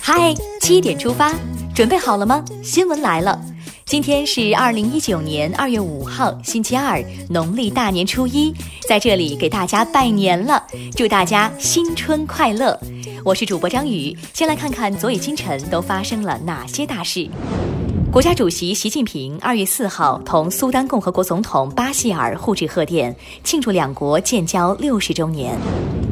[0.00, 1.34] 嗨，七点出发，
[1.74, 2.44] 准备好了吗？
[2.62, 3.40] 新闻来了，
[3.84, 8.54] 今天是二零一九年二月五号，星期二，农历大年初一，
[8.86, 12.78] 在这里给大家拜年了，祝大家新春快乐。
[13.24, 17.28] 我是主播张宇，先来看看昨夜今晨都发生了哪些大事。
[18.10, 23.14] 国家主席习近平二月四号同苏丹共和国总统巴希尔互致贺电，
[23.44, 25.54] 庆祝两国建交六十周年。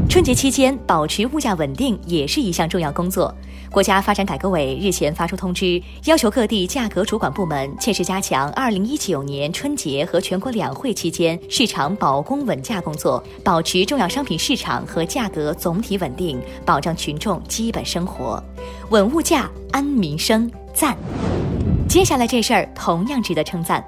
[0.06, 3.34] 春节期间保持物价稳定也是一项重要工作。
[3.70, 18.40] 国家发展改革委日前发出通知，要求各地价格主管部门切实加强二零一九年春节和全国两会期间市场保供稳价工作，保持重要商品市场和价格总体稳定，保障群众基本生活，
[18.90, 20.48] 稳物价、安民生。
[20.74, 20.94] 赞。
[21.96, 23.82] 接下来这事儿同样值得称赞。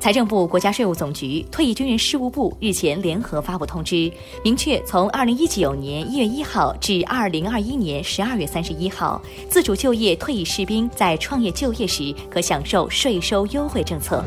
[0.00, 4.10] 财政部、国家税务总局、退役军人事务部日前联合发布通知，
[4.42, 14.24] 明确从二零一九年一月一号至二零二一年十二月三十一号，自主就业退役士兵在创业就业时可享受税收优惠政策。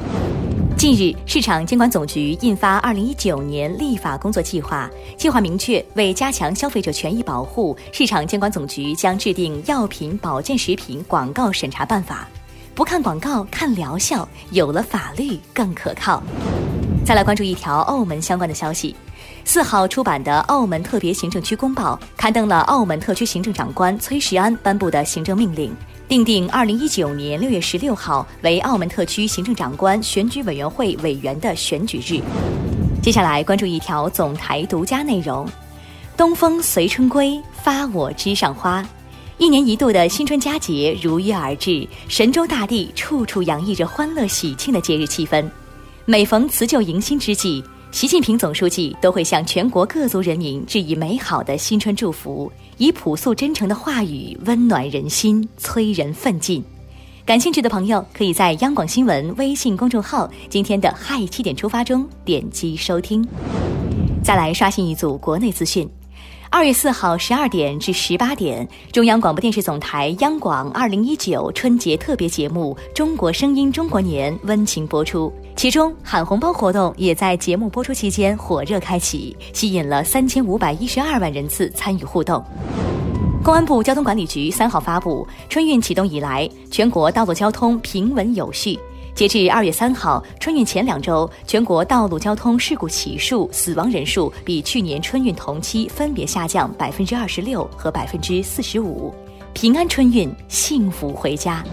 [0.77, 12.25] 近日，市场监管总局印发《二零一九年立法工作计划》，计划明确，为加强消费者权益保护，市场监管总局将制定《药品保健食品广告审查办法》。
[12.75, 16.21] 不看广告，看疗效，有了法律更可靠。
[17.05, 18.93] 再来关注一条澳门相关的消息，
[19.45, 25.73] 四号出版的《澳门特别行政区公报》刊登了澳门特区行政长官崔世安颁布的行政命令，
[26.09, 32.21] 定定二零一九年六月十六号为澳门特区行政长官选举委员会委员的选举日。
[33.01, 35.47] 接下来关注一条总台独家内容：
[36.17, 38.85] 东风随春归，发我枝上花。
[39.37, 45.45] 一年一度的新春佳节如约而至，神州大地处处洋溢着欢乐喜庆的节日气氛。
[46.05, 56.63] 每逢辞旧迎新之际，习近平总书记都会向全国各族人民致以美好的新春祝福，以朴素真诚的话语温暖人心，催人奋进。
[57.25, 63.27] 感兴趣的朋友可以在央广新闻微信公众号今天的“嗨七点出发”中点击收听。
[64.23, 65.89] 再来刷新一组国内资讯。
[66.49, 82.41] 二月四号十二点至十八点，中央广播电视总台央广二零一九春节特别节目《中国声音中国年》温情播出，其中喊红包活动也在节目播出期间火热开启，吸引了三千五百一十二万人次参与互动。
[83.43, 88.79] 公安部交通管理局三号发布，春运启动以来，全国道路交通平稳有序。
[89.15, 99.15] 截至二月三号，春运前两周，全国道路交通事故起数、死亡人数比去年春运同期分别下降百分之二十六和百分之四十五，
[99.53, 101.63] 平安春运，幸福回家。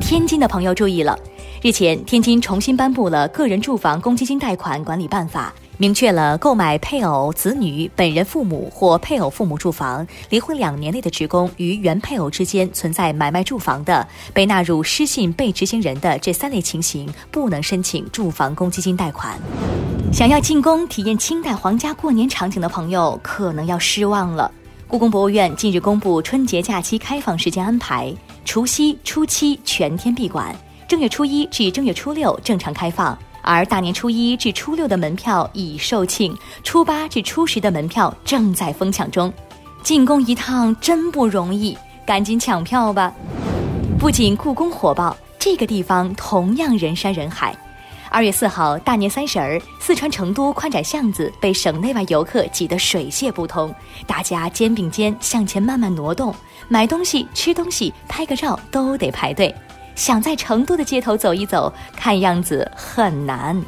[0.00, 1.18] 天津的朋友注意了，
[1.60, 5.52] 日前天津重新颁布了《个人住房公积金贷款管理办法》。
[5.76, 19.36] 明确了购买配偶、子女、本人父母或配偶父母住房、离婚两年内的职工与原配偶之间存在买卖住房的，被纳入失信被执行人的这三类情形，不能申请住房公积金贷款。
[20.12, 24.48] 想要进宫体验清代皇家过年场景的朋友，可能要失望了。
[24.86, 28.14] 故宫博物院近日公布春节假期开放时间安排：
[28.44, 30.54] 除夕、初七全天闭馆，
[30.86, 33.18] 正月初一至正月初六正常开放。
[33.44, 39.32] 而大年初一至初六的门票已售罄，初八至初十的门票正在疯抢中。
[39.82, 43.12] 进宫一趟真不容易，赶紧抢票吧！
[43.98, 47.54] 不仅故宫火爆，这个地方同样人山人海。
[48.10, 53.74] 二月四号大年三十儿，四川成都宽窄巷子被省内外游客挤得水泄不通，
[54.06, 56.34] 大家肩并肩向前慢慢挪动，
[56.68, 59.54] 买东西、吃东西、拍个照都得排队。
[59.94, 63.60] 想在成都的街头走一走，看样子很难。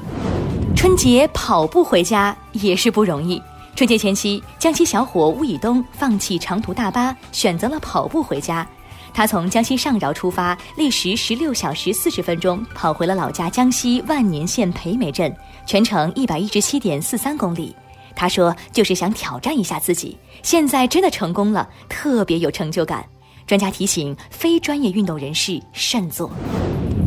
[0.75, 3.41] 春节跑步回家也是不容易。
[3.75, 8.67] 春节前夕，江西小伙吴以东放弃长途大巴，选择了跑步回家。
[9.13, 17.75] 他从江西上饶出发，历时十六小时四十分钟，跑回了老家江西万年县培美镇，全程一百一十七点四三公里。
[18.15, 23.05] 他说：“就是想挑战一下自己，现在真的成功了，特别有成就感。”
[23.47, 26.31] 专家提醒非专业运动人士慎做。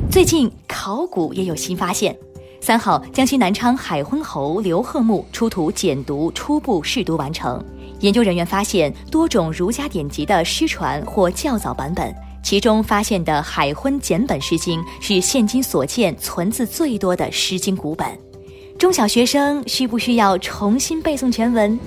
[0.09, 2.15] 最近考古也有新发现。
[2.61, 7.63] 三号，江西南昌海昏侯刘贺墓出土简牍初步试读完成。
[7.99, 12.13] 研究人员发现多种儒家典籍的失传或较早版本，
[12.43, 18.07] 其中发现的海昏简本诗经是现今所见存字最多的诗经古本。
[18.77, 21.77] 中小学生需不需要重新背诵全文？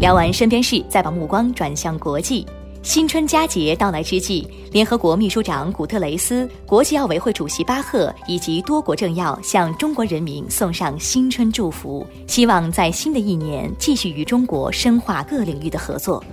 [0.00, 2.46] 聊完身边事，再把目光转向国际。
[2.82, 16.24] 新春佳节到来之际，联合国秘书长古特雷斯、国际奥委会主席巴赫以及多国政要向中国人民送上新春祝福，希望在新的一年继续与中国深化各领域的合作。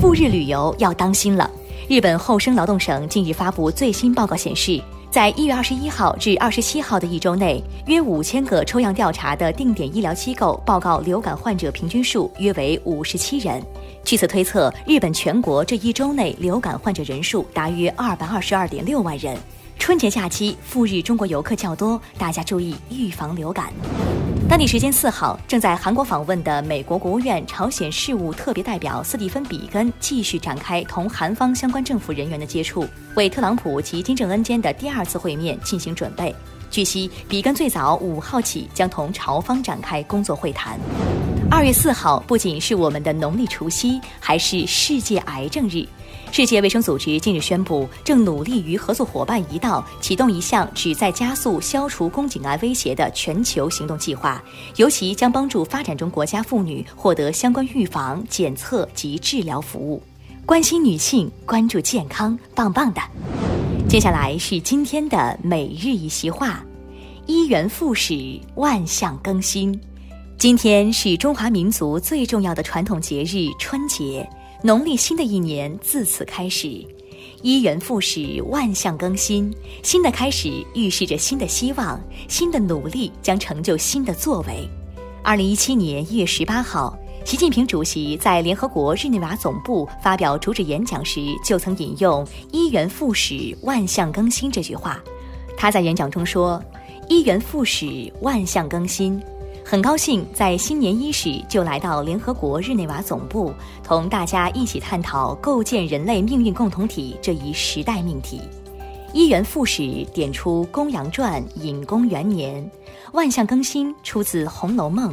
[0.00, 1.50] 赴日旅游要当心了。
[1.88, 13.62] 日本厚生劳动省近日发布最新报告显示，在一月二十一号至二十七号的一周内，约五千个抽样调查的定点医疗机构报告流感患者平均数约为五十七人。
[14.04, 19.36] 据此推测，日本全国这一周内流感患者人数达约二百二十二点六万人。
[19.78, 23.72] 春节假期赴日中国游客较多，大家注意预防流感。
[24.48, 36.32] 当地时间四号，正在韩国访问的美国国务院朝鲜事务特别代表斯蒂芬·比根继续展开同韩方相关政府人员的接触，为特朗普及金正恩间的第二次会面进行准备。
[36.70, 40.78] 据悉，比根最早五号起将同朝方展开工作会谈。
[41.48, 45.86] 二月四号不仅是我们的农历除夕，还是世界癌症日。
[46.32, 54.42] 世界卫生组织近日宣布，正努力与合作伙伴一道启动一项旨在加速消除宫颈癌威胁的全球行动计划，
[54.76, 60.02] 尤其将帮助发展中国家妇女获得相关预防、检测及治疗服务。
[60.44, 63.00] 关心女性，关注健康，棒棒的！
[63.88, 66.62] 接下来是今天的每日一席话：
[67.26, 69.78] 一元复始，万象更新。
[70.38, 74.28] 今天是中华民族最重要的传统节日春节。
[74.62, 76.68] 农历新的一年自此开始，
[77.40, 79.50] 一元复始，万象更新。
[79.82, 81.98] 新的开始预示着新的希望，
[82.28, 84.68] 新的努力将成就新的作为。
[85.22, 86.94] 二零一七年一月十八号，
[87.24, 95.02] 习近平主席在联合国日内瓦总部发表主旨演讲时，就曾引用“一元复始，万象更新”这句话。
[95.56, 96.62] 他在演讲中说
[97.08, 99.18] ：“一元复始，万象更新。”
[99.68, 103.52] 很高兴在新年伊始就来到联合国日内瓦总部，
[103.82, 108.40] 同大家一起探讨构建人类命运共同体这一时代命题。
[109.12, 112.70] 一元复始点出《公羊传》隐公元年，
[113.12, 115.12] 万象更新出自《红楼梦》，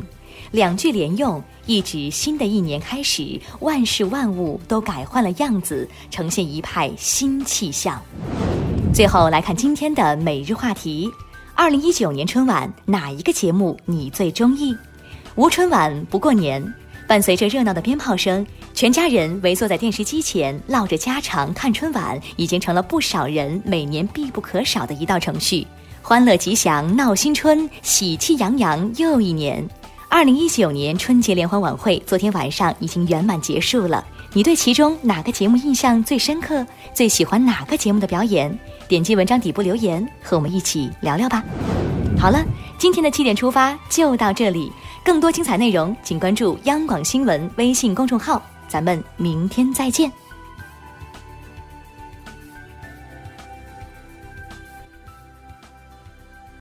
[0.51, 7.99] 两句连用，意指新的一年开始，万事万物都改换了样子，呈现一派新气象。
[8.93, 11.09] 最后来看今天的每日话题。
[11.55, 14.75] 二零一九年春晚哪一个节目你最中意？
[15.35, 16.73] 无春晚不过年。
[17.07, 25.65] 伴随着热闹的鞭炮声，全家人围坐在电视机前唠着家常看春晚，已经成了不少人每年必不可少的一道程序。
[26.01, 29.63] 欢乐吉祥闹新春，喜气洋洋又一年。
[30.09, 34.03] 二零一九年春节联欢晚会昨天晚上已经圆满结束了。
[34.33, 36.65] 你对其中哪个节目印象最深刻？
[36.93, 38.57] 最喜欢哪个节目的表演？
[38.87, 41.43] 点击文章底部留言，和我们一起聊聊吧。
[42.17, 42.43] 好了，
[42.77, 44.71] 今天的七点出发就到这里，
[45.03, 50.11] 更多精彩内容请关注央广新闻微信公众号，咱们明天再见。